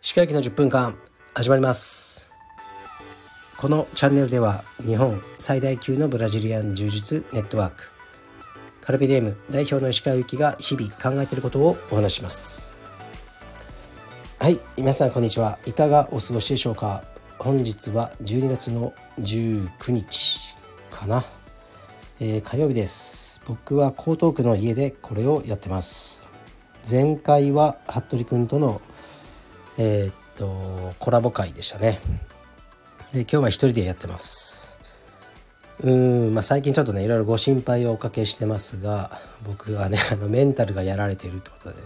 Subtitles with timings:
[0.00, 0.98] 歯科医の10分間
[1.34, 2.34] 始まります。
[3.56, 7.84] このチャンネルでは日本最大級のブラジリアン柔術ネットワーク
[8.80, 12.76] カルビディエム代表の石川由紀が日々考えていることをお話します。
[14.40, 15.60] はい皆さんこんにちは。
[15.64, 17.04] いかがお過ごしでしょうか？
[17.38, 20.56] 本日は12月の19日
[20.90, 21.22] かな、
[22.18, 23.35] えー、火曜日です。
[23.46, 26.30] 僕は江東区の家でこれをやってます。
[26.88, 28.80] 前回は服部君との
[29.78, 32.00] えー、っとコラボ会でしたね。
[33.12, 34.80] で今日は一人でやってます。
[35.80, 39.10] うんまあ最近ちょっとねいろいろご心配をおかけしてますが
[39.46, 41.76] 僕はねあのメンタルがやられてるってことで、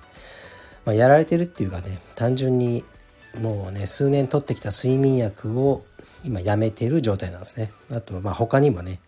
[0.86, 2.84] まあ、やられてるっていうかね単純に
[3.42, 5.84] もうね数年取ってきた睡眠薬を
[6.24, 7.70] 今やめてる状態なんですね。
[7.94, 9.00] あとまあ他にもね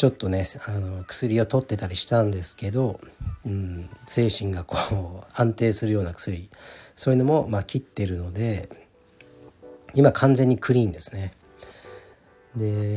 [0.00, 2.98] ちょっとねあの薬を取ってたりしたんですけど、
[3.44, 4.76] うん、精神がこ
[5.22, 6.48] う安定するような薬
[6.96, 8.70] そういうのもまあ切ってるので
[9.92, 11.34] 今完全にクリーンですね。
[12.56, 12.94] で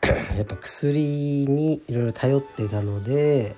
[0.38, 3.54] やっぱ薬にいろいろ頼ってたので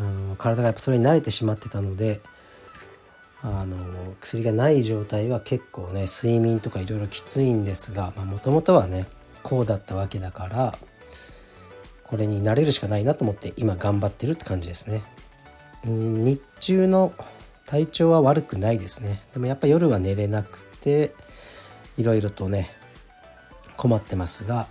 [0.00, 2.22] あの体がやっぱそれに慣れてしまってたので
[3.42, 3.76] あの
[4.18, 9.04] 薬がない状態は結構ね睡眠とかいろいろきついんですがもともとはね
[9.42, 10.74] こうだったわけだから
[12.08, 15.02] これに慣れるしかないなと思って今頑張ってるって感じですね。
[15.84, 17.12] うん日中の
[17.66, 19.20] 体調は悪くないですね。
[19.32, 21.14] でもやっぱ夜は寝れなくて
[21.98, 22.70] いろいろとね
[23.76, 24.66] 困ってますが、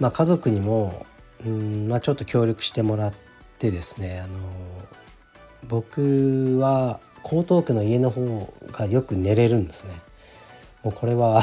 [0.00, 1.06] まあ、家族にも
[1.44, 3.14] うん、まあ、ちょっと協力してもらっ
[3.58, 4.38] てですねあの
[5.68, 9.94] 僕は江東区の家の方がよく寝れるんですね
[10.82, 11.42] もうこれは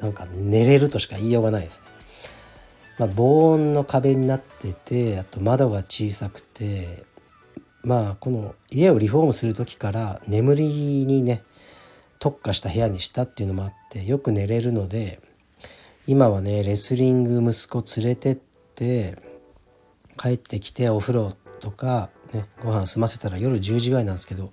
[0.00, 1.90] なんか寝れるとしか言いようがないですね、
[2.98, 7.04] まあ、防音の壁になっててあと窓が小さくて
[7.84, 11.42] まあこの家をリフォームする時から眠りにね
[12.18, 15.20] 特化した部屋にしたっていうのもあってよく寝れるので
[16.06, 18.38] 今はねレスリング息子連れてっ
[18.74, 19.16] て
[20.16, 24.52] 帰ってきてお風呂とか、ね、ご飯済ませたら夜10時ぐらいなんですけど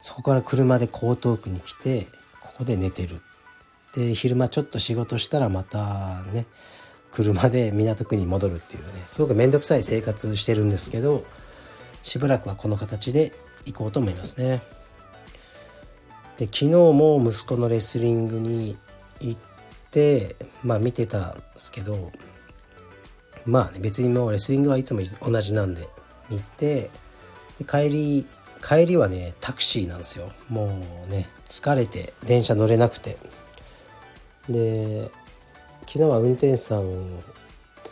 [0.00, 2.06] そこから車で江東区に来て
[2.40, 3.20] ここで寝てる。
[3.94, 6.46] で昼間ちょっと仕事したらまたね
[7.14, 11.24] 車で港区に戻るっていうねすごく面倒くさい生活してるんですけど
[12.02, 13.32] しばらくはこの形で
[13.66, 14.60] 行こうと思いますね。
[16.38, 18.76] で昨日も息子のレスリングに
[19.20, 19.40] 行っ
[19.92, 22.10] てまあ見てたんですけど
[23.46, 25.88] まあね別にもうレスリングはいつも同じなんで
[26.28, 26.90] 見て
[27.60, 28.26] で帰り
[28.60, 30.64] 帰りはねタクシーなんですよも
[31.06, 33.16] うね疲れて電車乗れなくて
[34.48, 35.12] で
[35.86, 37.22] 昨日は運転手さん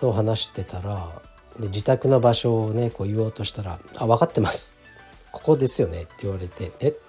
[0.00, 1.22] と話してたら
[1.58, 4.78] で自宅の場所をねこう言おうとしたら「あ分かってます。
[5.30, 6.88] ここですよね」って言われて「え？
[6.88, 7.00] っ?」って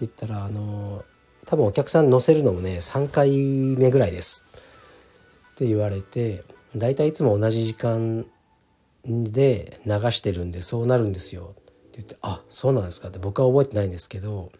[0.00, 1.04] 言ったらあの
[1.46, 3.30] 多分お客さん乗せるのもね3回
[3.76, 4.46] 目ぐらいです。
[5.52, 6.44] って言われて
[6.76, 8.26] だいたいいつも同じ時間
[9.04, 11.52] で流してるんでそうなるんですよ。
[11.52, 11.62] って
[11.94, 14.50] 言って「あそうなんですか」って僕は覚えてないんですけど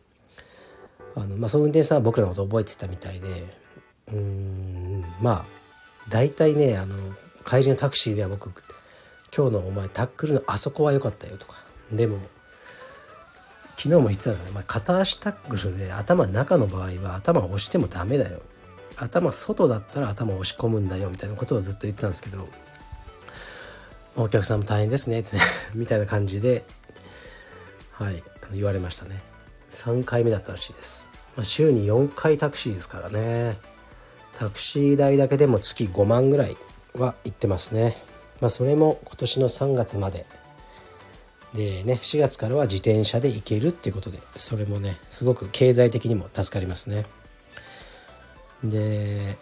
[1.16, 3.28] あの、まあ、その運転手さんは僕らのこと覚えてたみたいで
[4.12, 5.44] うんまあ
[6.09, 6.94] 大体ねあの
[7.44, 8.50] 帰りのタクシーでは僕
[9.37, 11.59] 「今日のお前タックルのあそこは良かったよ」とか。
[11.92, 12.19] でも
[13.76, 18.41] 昨日も言ってたのね、まあ、片足タックルで頭中の場合は頭を押してもダメだよ。
[18.97, 22.48] 頭外だったら頭を押し込むんだよみたいなことをずっと言ってたんですけど
[24.15, 25.42] お客さんも大変ですねってね
[25.75, 26.65] みたいな感じで
[27.91, 28.22] はい
[28.53, 29.22] 言われましたね。
[29.72, 33.59] 3回目だったらしいです、まあ、週に4回タクシーですからね。
[34.39, 36.56] タクシー代だけでも月5万ぐらい
[36.95, 37.97] は行ってますね。
[38.41, 40.27] まあそれも今年の3月まで。
[41.55, 47.06] でね4月からは自転車で行けるっていうことでそれもねすごく経済的にも助かりますね。
[48.62, 49.37] で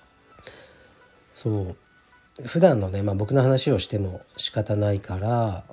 [1.32, 1.76] そう。
[2.46, 5.64] 普段のね、まあ、僕の話をしても仕方ないから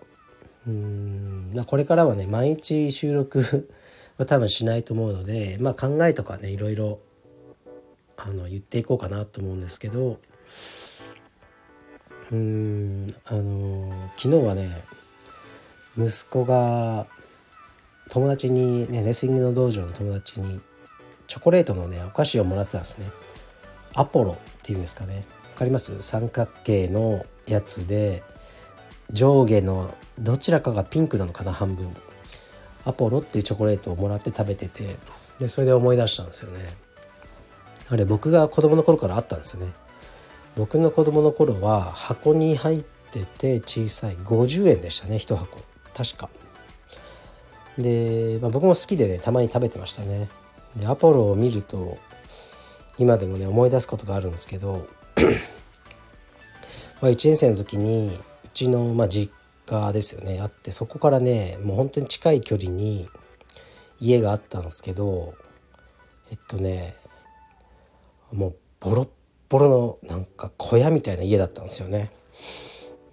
[0.68, 3.70] うんまあこれからはね毎日収録
[4.18, 7.00] は多分しないと思うので、まあ、考えとかねいろいろ
[8.18, 10.20] あの言っていこうかなと思うんですけど
[12.32, 14.70] うーんあの昨日はね
[15.98, 17.08] 息子が
[18.10, 20.62] 友達にねレスリングの道場の友達に
[21.28, 23.10] チョコレートのねお菓子をもらってたんですね。
[23.94, 25.26] アポロっていうんですかね。
[25.54, 26.02] わかります？
[26.02, 28.24] 三角形のやつで
[29.12, 31.94] 上下のどちらかがピンクなのかな半分。
[32.86, 34.84] アポロっていうチョコレートをもらって食べてて
[35.40, 36.87] でそれで思い出したんですよね。
[37.90, 39.74] あれ僕が子供の頃からあったんですよね。
[40.56, 45.60] 僕の子供の頃は箱に入ってて小さい50円でしたね1箱。
[45.96, 46.30] 確か。
[47.78, 50.30] で、まあ、僕も好きでねたまに食べてましたね。
[50.76, 51.98] でアポロを見ると
[52.98, 54.88] 今でもね思い出すことがあるんですけど
[57.02, 59.32] まあ1年生の時にうちのまあ実
[59.66, 63.08] 家ですよねあってそこからねもう本当に近い距離に
[64.00, 65.36] 家があったんですけど
[66.32, 66.96] えっとね
[68.34, 69.10] もうボロッ
[69.50, 72.12] ボロのなんか小屋みたいな家だったんですよね。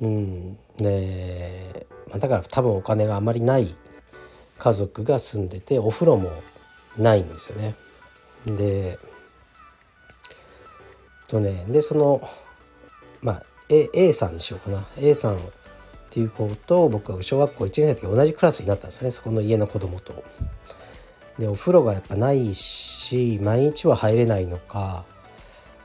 [0.00, 3.68] うん、でだから多分お金があまりない
[4.58, 6.30] 家族が住んでてお風呂も
[6.98, 7.74] ないんですよね。
[8.46, 8.98] で
[11.28, 12.20] とねでその
[13.22, 15.38] まあ A, A さんにしようかな A さんっ
[16.10, 20.22] ていう子と僕は小学校1年生の時同じクラスになったんですねそこの家の子供と。
[21.38, 25.04] でお風呂がやっぱないし毎日は入れないのか、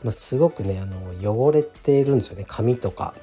[0.04, 2.46] まあ、すごくねあの汚れてるんですよね。
[2.48, 3.14] 髪とか。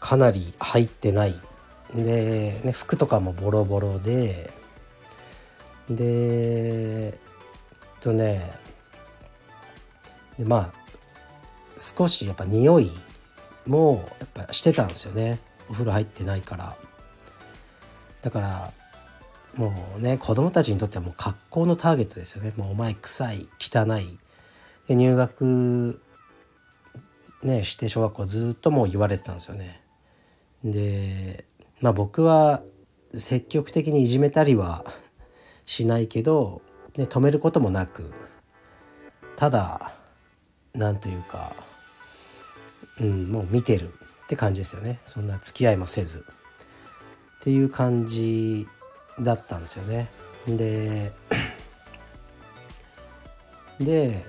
[0.00, 1.34] かなり入ってない。
[1.94, 4.50] で、ね、服とかもボロボロで。
[5.90, 7.18] でえっ
[8.00, 8.42] とね
[10.36, 10.72] でまあ
[11.78, 12.90] 少しやっぱ匂い
[13.66, 15.40] もやっぱしてたんですよね。
[15.68, 16.76] お風呂入ってないから。
[18.22, 18.72] だから
[19.58, 22.52] もうね子供たちにとってはもう格好のターゲットですよね。
[22.56, 24.18] もうお前臭い汚い。
[24.86, 26.00] で入学
[27.42, 29.82] ねして小学校ずっともう言われてたんですよね。
[30.62, 31.44] で
[31.82, 32.62] まあ僕は
[33.10, 34.84] 積極的にいじめたりは
[35.66, 36.62] しないけど、
[36.96, 38.12] ね、止めることもなく。
[39.36, 39.92] ただ
[40.72, 41.52] なんというか、
[43.00, 43.92] うん、もう見てる
[44.24, 45.00] って感じですよね。
[45.02, 46.24] そんな付き合いもせず。
[47.40, 48.68] っていう感じ
[49.20, 50.08] だったんですよね。
[50.46, 51.12] で
[53.80, 54.24] で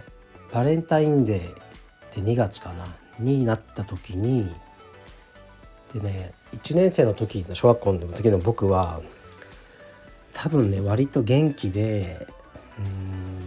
[0.52, 1.54] バレンタインデーっ
[2.12, 2.86] て2月かな
[3.20, 4.50] になった時に
[5.94, 9.00] でね1年生の時の小学校の時の僕は
[10.34, 12.28] 多分ね割と元気で
[12.80, 13.40] うん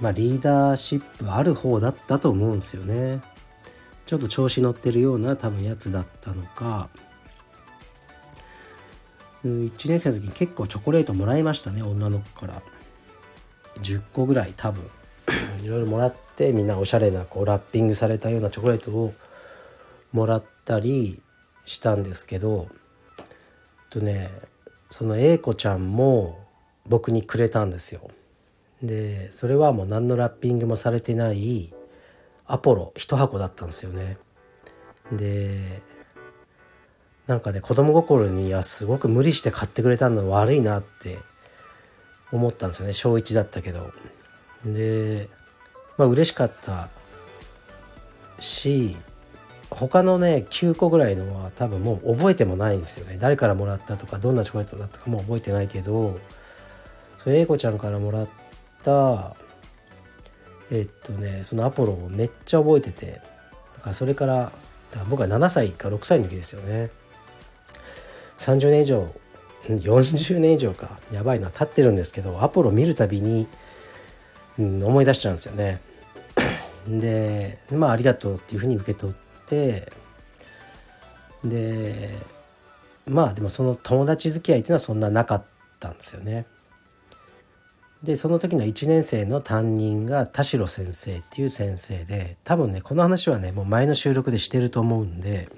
[0.00, 3.20] まあリーダーシップある方だったと思うんですよね。
[4.04, 6.88] ちょっと調子乗ってるような多分やつだったのか
[9.44, 12.62] 1年生の時に結構チョコレートもらいましたね女の子から
[13.82, 14.82] 10個ぐらい多分
[15.62, 19.14] いろいろもらってみんなおしゃれなこうラッピングされたようなチョコレートを
[20.12, 21.22] もらったり
[21.64, 22.68] したんですけど
[23.90, 24.30] とね
[24.88, 26.38] その A 子ちゃんも
[26.88, 28.08] 僕にくれたんですよ。
[28.82, 31.74] でそれはもう何のラッピングもされてない
[32.46, 34.18] アポロ1箱だったんですよね。
[35.12, 35.82] で
[37.26, 41.18] なんかね子供心にはすごく無理して買ってくれたの悪いなって
[42.32, 42.92] 思ったんですよね。
[42.92, 43.92] 小1だったけど。
[44.64, 45.28] で
[45.96, 46.88] まあ嬉しかった
[48.40, 48.96] し
[49.70, 53.16] 他のね9個ぐらいのは多分もう覚えてもないんですよね。
[53.18, 56.18] 誰からもらったとかどんなチョコレートだったかも覚えてないけど
[57.18, 58.28] それ英子ちゃんからもらっ
[58.82, 59.36] た
[60.70, 63.20] えっとねそのアポロをめっちゃ覚えてて
[63.74, 64.52] だからそれからだか
[64.98, 66.90] ら僕は7歳か6歳の時ですよね。
[68.38, 69.12] 30年以上
[69.64, 73.48] 40年以上かやばいな経ってるんですけどアポロ見るたびに、
[74.58, 75.80] うん、思い出しちゃうんですよね。
[76.86, 79.92] でまあありがとうっていうふうに受け取って
[81.44, 82.10] で
[83.06, 85.44] まあでもその友達付き合いっていうのはそんななかっ
[85.80, 86.46] たんですよね。
[88.02, 95.48] でその時の1年生の担任が田代先生っていう先生で多分ねこの話はねもう前の収録でしてると思うんで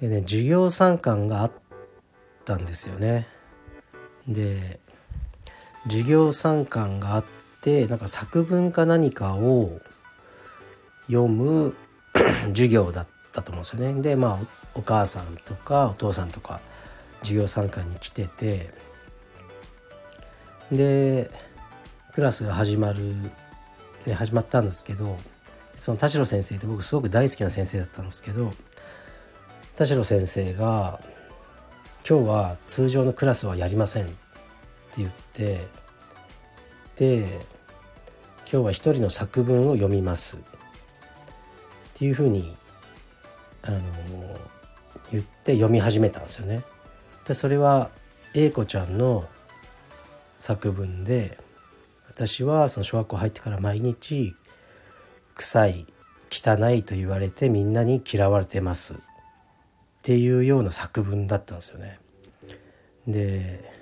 [0.00, 1.52] でね授業参観があっ
[2.44, 3.26] たんですよね。
[4.26, 4.80] で
[5.84, 7.24] 授業参観があっ
[7.60, 9.80] てなんか作文か何かを
[11.06, 11.74] 読む
[12.48, 14.02] 授業だったと思うんですよね。
[14.02, 16.60] でまあお母さんとかお父さんとか
[17.20, 18.70] 授業参観に来てて
[20.70, 21.30] で
[22.14, 23.14] クラスが始まる、
[24.06, 25.18] ね、始まったんですけど
[25.74, 28.52] その田代先生って僕すごく大好きな先生だったんですけど
[29.78, 30.98] 田代先生が
[32.04, 34.16] 「今日は通常のクラスはやりません」って
[34.96, 35.68] 言って
[36.96, 37.46] で
[38.50, 40.40] 「今日は一人の作文を読みます」っ
[41.94, 42.56] ていうふうに
[43.62, 43.80] あの
[45.12, 46.64] 言って読み始めたんですよね。
[47.24, 47.92] でそれは
[48.34, 49.28] 英子ちゃんの
[50.40, 51.38] 作文で
[52.08, 54.34] 私はその小学校入ってから毎日
[55.36, 55.86] 臭い
[56.32, 58.98] 汚いと言われてみんなに嫌われてます
[59.98, 61.98] っていうような作文だったんですよね。
[63.06, 63.72] で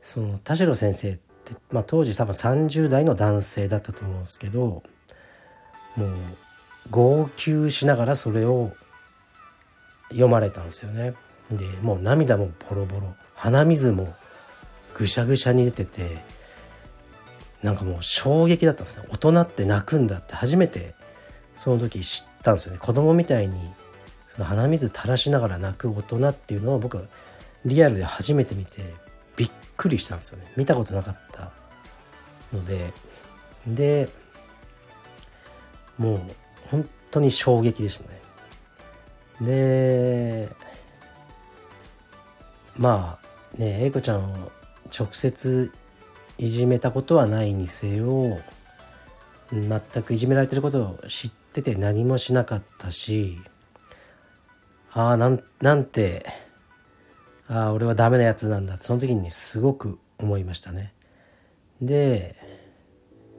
[0.00, 4.82] その田代先生って、まあ、当時多分30代の男性だったと思うんですけども
[6.06, 6.10] う
[6.90, 8.72] 号泣しながらそれを
[10.10, 11.14] 読まれたんですよね。
[11.50, 14.14] でもう涙もボロボロ鼻水も
[14.94, 16.24] ぐしゃぐしゃに出てて
[17.62, 20.94] なんかもう衝撃だったんですね大人って泣くんだって初めて
[21.54, 23.54] その時知ったんですよね子供みたいに
[24.34, 27.02] その鼻水垂らしながら泣く大人っていうのを僕は
[27.64, 28.82] リアルで初めて見て
[29.36, 30.50] びっくりしたんですよね。
[30.56, 31.52] 見たことなかった
[32.52, 32.92] ので。
[33.66, 34.08] で
[35.98, 36.20] もう
[36.68, 38.20] 本当に衝撃でしたね。
[39.40, 40.48] で
[42.78, 44.52] まあね英子ちゃんを
[44.98, 45.72] 直接
[46.38, 48.40] いじめたことはないにせよ
[49.52, 53.38] 全くいじめられてることを知ってて何もしなかったし
[54.94, 56.26] ああなんなんて
[57.48, 60.92] ああ俺はダメなやつなんだその時にすごく思いましたね。
[61.80, 62.36] で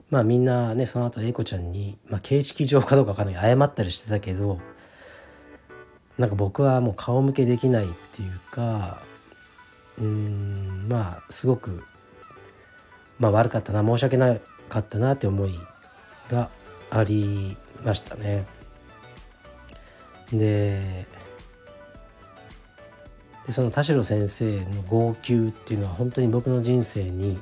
[0.10, 4.60] まあみんなねその後英子ちゃんに、まあ、形式上かどうかわかんない謝ったりしてたけど
[6.18, 9.02] なんか僕はもう顔向けできないっていうか
[9.98, 11.84] うんまあすごく
[13.20, 14.38] まあ悪かったな申し訳な
[14.70, 15.52] かったなって思い
[16.30, 16.50] が
[16.92, 18.46] ありましたね。
[20.32, 21.08] で
[23.46, 27.40] でその田代先生の号泣っていうのは本当に僕の人生に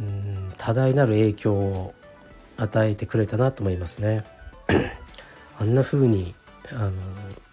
[0.00, 1.94] うん多大なる影響を
[2.56, 4.24] 与えてくれたなと思いますね。
[5.58, 6.34] あんな風に
[6.72, 6.92] あの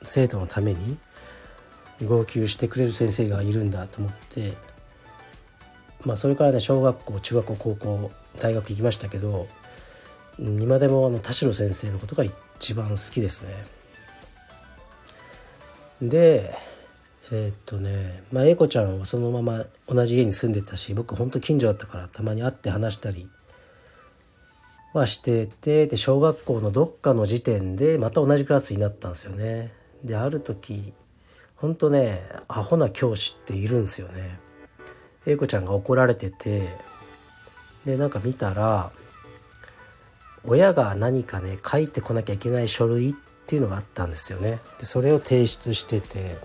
[0.01, 0.97] 生徒のために
[2.05, 4.53] 号泣してくれる先生がいるんだと思って
[6.05, 9.47] まあそれからね小学校中学校高校大学行きましたけど
[10.39, 12.23] 今でもあの田代先生のことが
[12.59, 13.53] 一番好きですね。
[16.01, 16.53] で
[17.31, 23.29] えー、っとねまあ英子ちゃんはそのまま同じ家に住んでたし僕ほんと近所だったからたまに会って話したり
[24.93, 29.71] はしててで小学校のどっかの時点でまた同じクラスになったんですよね。
[30.03, 30.93] である時
[31.55, 34.39] ほんとねアホな教師っているんですよね。
[35.25, 36.67] 英子ちゃんが怒られてて
[37.85, 38.91] でなんか見たら
[40.45, 43.13] 親が何かね書いてこなきゃいけない書類っ
[43.45, 44.59] ていうのがあったんですよね。
[44.79, 46.37] でそれを提出してて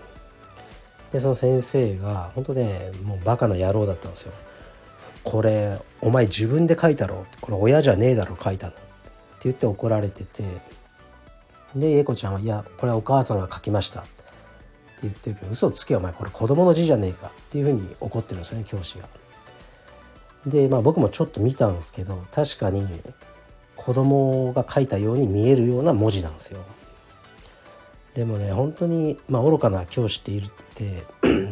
[1.13, 4.33] でその先生が本当ねもうバカな野郎だったんですよ。
[5.23, 7.25] これお前自分で書いたろ？
[7.39, 8.81] これ親じゃねえだろ書いたのって
[9.43, 10.43] 言って怒られてて
[11.75, 14.09] で英子ちゃんは「いやこれはお母さんが書きました」って
[15.03, 19.07] 言ってるけど嘘つけお前これ子供の字じゃねえかっていうふうに怒ってるんですよね教師が。
[20.45, 22.85] でまあ僕もちょっと見たんですけど確かに
[23.75, 26.59] 子供が書いたように見えるような文字なんですよ。
[28.13, 31.03] でもね本当にまあ愚かな教師っているって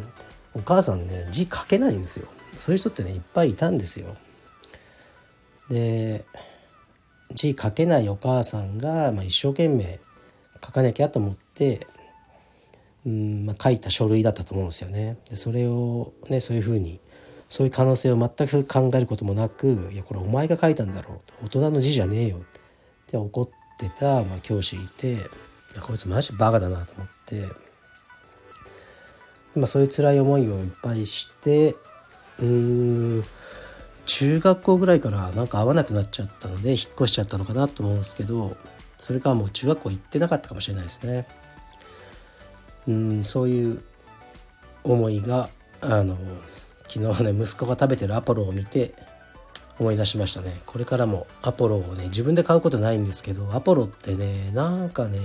[0.54, 2.28] お母さんね字書けないんですよ。
[2.56, 4.14] そういう人ってねいっぱいいたんですよ。
[5.70, 6.26] で
[7.34, 10.00] 字書けないお母さんが、まあ、一生懸命
[10.64, 11.88] 書かなきゃと思って
[13.06, 15.18] うん、まあ、書いた書類だったと思うんですよね。
[15.30, 17.00] でそれをねそういうふうに
[17.48, 22.42] そういう可能性を全く考えることもなく「いやこれお前が書いたんだろう」大人の字じゃねえよ」っ
[23.08, 25.18] て怒ってた、まあ、教師いて
[25.80, 27.48] こいつマジバカだなと思って、
[29.56, 31.76] まあ、そういう辛い思いをいっぱいして
[32.40, 33.24] うーん
[34.06, 38.58] 中学校ぐらいからなんか会わなくなっちゃったので引っ越しちゃったのかなと思うんですけど
[38.98, 41.28] それからもう中学校行ってなかったかもしれないですね。
[42.88, 43.84] うんそういう
[44.84, 45.50] 思いが
[45.82, 46.18] あの
[46.88, 48.94] 昨日ね息子が食べてるアポロを見て
[49.80, 55.20] 思い出しましたねこれからもアポロをね自分で買うことないんですけどアポロってねなんかね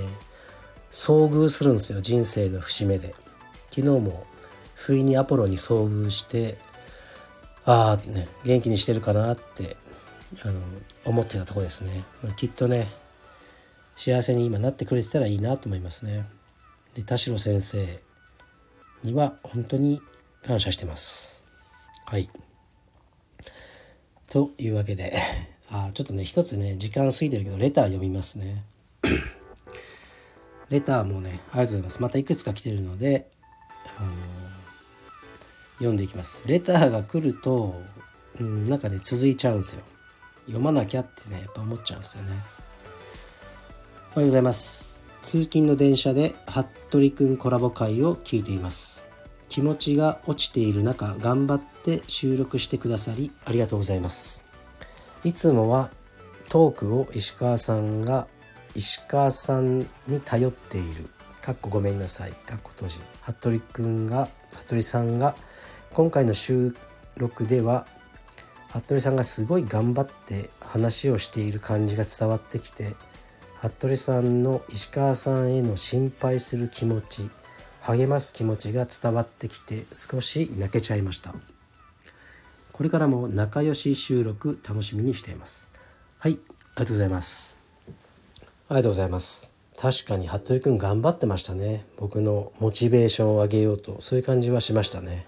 [0.96, 3.14] 遭遇するんですよ人生の節目で。
[3.68, 4.26] 昨日も
[4.74, 6.56] 不意にアポロに遭遇して
[7.66, 9.76] ああね元気にしてるかなって
[10.42, 10.58] あの
[11.04, 12.04] 思ってたとこですね。
[12.36, 12.88] きっとね
[13.94, 16.24] 幸せに今なってくれてたらいいなと思いますね。
[16.94, 18.00] で田代先生
[19.02, 20.00] には本当に
[20.46, 21.44] 感謝してます。
[22.06, 22.30] はい。
[24.30, 25.14] というわけで
[25.70, 28.64] あちょっとね一つね時間過ぎてるけどレター読みますね。
[30.70, 32.02] レターもねありがとうございます。
[32.02, 33.28] またいくつか来てるので
[33.98, 34.10] あの
[35.74, 36.46] 読んでいきます。
[36.46, 37.74] レターが来ると、
[38.40, 39.82] うん、なんかね続いちゃうんですよ。
[40.46, 42.32] 読まなきゃってねやっぱ思っちゃうんですよね。
[44.12, 45.04] おはようございます。
[45.22, 49.08] 通勤の電車で服部くんコラボ会を聞いています。
[49.48, 54.46] 気持ちが落ちている中頑張って収録してくださりありがとうございます。
[55.24, 55.90] いつもは
[56.48, 58.28] トークを石川さんが
[58.76, 61.08] 石川さんに頼っている。
[61.40, 62.32] かっこごめんなさい。
[62.32, 65.34] かっこ閉じ服部くんが服部さんが
[65.94, 66.76] 今回の収
[67.16, 67.86] 録では
[68.68, 72.96] 服部さんがすごい頑張って話をしている感じが伝わってきて
[73.56, 77.30] 服部さんの石川さんへの心配する気持ち
[77.80, 81.34] 励ます気持ちが伝わってきて少し泣けちゃいました。
[82.72, 85.70] これからも仲良し収録楽しみにしています。
[86.18, 86.40] はいあり
[86.80, 87.55] がとうございます。
[88.68, 89.52] ありがとうございます。
[89.78, 91.84] 確かに服部くん頑張ってましたね。
[91.98, 94.00] 僕のモチベーションを上げようと。
[94.00, 95.24] そういう感じはしましたね。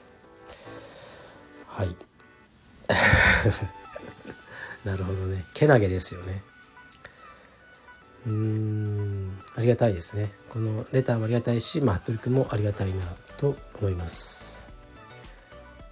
[1.68, 1.96] はい。
[4.84, 5.44] なるほどね。
[5.54, 6.42] けなげですよね。
[8.26, 9.40] うーん。
[9.54, 10.32] ありがたいですね。
[10.48, 13.04] このレターもありがたいし、まあ、服部君もありがたいな
[13.36, 14.74] と思います。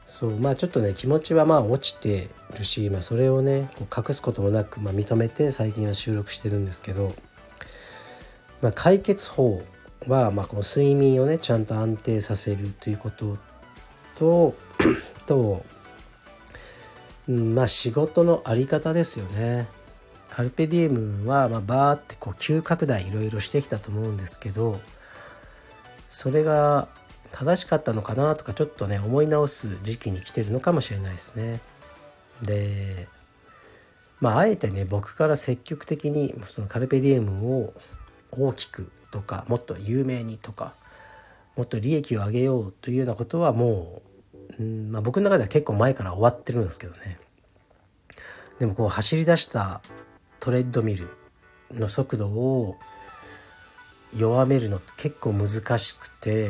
[0.05, 0.38] そう。
[0.41, 7.15] まあちょっとね気持ちはまあ落ちてるし、まあ、それをね隠すこともなく、まあ、認めて最近は収録してるんですけど、
[8.63, 9.63] まあ、解決法
[10.09, 13.37] は、まあ、この睡眠をねちゃんと安定させるということ
[14.17, 14.55] と
[15.27, 15.63] と、
[17.29, 19.69] まあ仕事の在り方ですよね
[20.31, 24.81] カルペディエムは、まあ、バーってこう急拡大いろいろしてきたと思うんですけど
[26.09, 26.89] それが
[27.33, 31.61] 正しかったのかなとかちょっとね思い直す時期に来てるのかもしれないですね。
[32.43, 33.09] で
[34.21, 37.75] まああえてね僕から積極的にそのカルペディエムを
[38.33, 40.75] 大きくとかもっと有名にとか
[41.56, 44.02] もっと利益を上げようというようなことはも
[44.59, 47.18] う、うんまあ、僕の中では結構前から終わってるんですけどね。
[48.59, 49.80] でもこう走り出した
[50.40, 51.09] トレッドミル
[51.73, 52.76] の速度を
[54.16, 56.49] 弱めるのって結構難しくて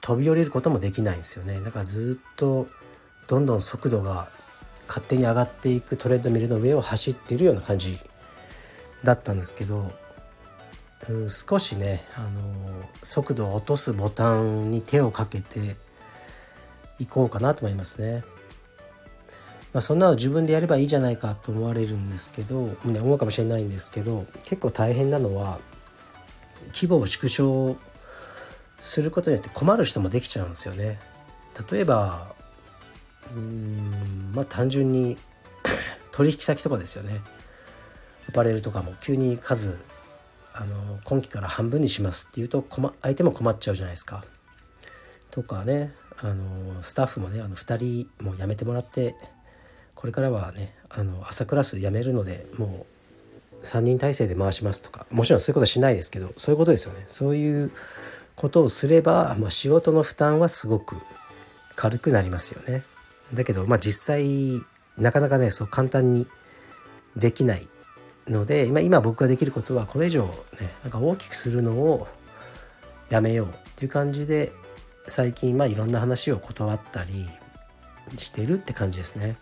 [0.00, 1.60] 飛び降りることもできないんですよね。
[1.60, 2.66] だからずっと
[3.26, 4.30] どんどん速度が
[4.86, 7.98] 勝手に上がっていくトレッドミルの上を走っているような感じ
[9.04, 9.90] だったんですけど、
[11.28, 12.40] 少しね、あの
[13.02, 15.76] 速度を落とすボタンに手をかけて
[16.98, 18.24] いこうかなと思いますね。
[19.72, 25.58] まあ、そんなの自分でやればいいじゃないかと思われるんですけど、ね、思うかもしれないんですけど結構大変なのは
[26.72, 27.76] 規模を縮小
[28.80, 30.98] することによって困る人もできちゃうんですよね。
[31.70, 32.34] 例えば
[33.34, 35.18] うんまあ単純に
[36.12, 37.20] 取引先とかですよね
[38.28, 39.78] アパレルとかも急に数
[40.60, 44.24] あの今期から半分にしますっていうと困相手も困っちゃうじゃないですか。
[45.30, 49.14] とかねあのスタッフもねあの2人も辞めてもらって
[49.94, 52.86] これからはねあの朝クラスやめるのでも
[53.62, 57.70] う3人体制で回しますとかもちろんそういうことはしないですけどそういうことですよねそういう
[58.34, 60.96] ことをすれば、まあ、仕事の負担はすごく
[61.76, 62.82] 軽くなりますよね
[63.34, 64.60] だけどまあ実際
[64.96, 66.26] なかなかねそう簡単に
[67.16, 67.68] できない
[68.28, 70.30] ので今今僕ができることはこれ以上ね
[70.82, 72.06] なんか大きくするのを
[73.10, 74.52] やめようっていう感じで
[75.06, 77.26] 最近まあいろんな話を断ったり
[78.16, 79.36] してるって感じですね。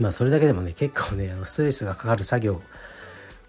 [0.00, 2.62] まあそれだけでもね結構ねストレスがかかる作業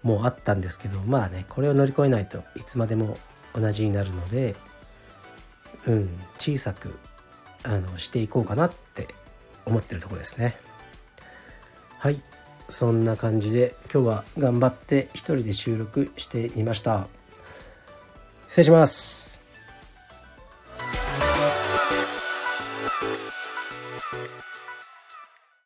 [0.02, 3.16] もあったんですけどまあねこれを乗り越えないといつまでも
[3.54, 4.54] 同じになるので
[5.86, 6.98] うん小さく
[7.62, 9.08] あのしていこうかなって
[9.64, 10.54] 思ってるとこですね
[11.98, 12.22] はい
[12.68, 17.08] そんな感じで今日は頑張って一人で収録してみました。
[18.48, 19.33] 失礼します。